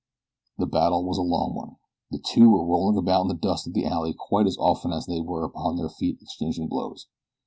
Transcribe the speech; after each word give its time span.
The 0.57 0.65
battle 0.65 1.05
was 1.05 1.19
a 1.19 1.21
long 1.21 1.53
one. 1.53 1.75
The 2.09 2.17
two 2.17 2.49
were 2.49 2.65
rolling 2.65 2.97
about 2.97 3.21
in 3.21 3.27
the 3.27 3.35
dust 3.35 3.67
of 3.67 3.73
the 3.75 3.85
alley 3.85 4.15
quite 4.17 4.47
as 4.47 4.57
often 4.57 4.91
as 4.91 5.05
they 5.05 5.21
were 5.21 5.43
upon 5.45 5.75
their 5.75 5.89
feet 5.89 6.17
exchanging 6.23 6.69
blows. 6.69 7.05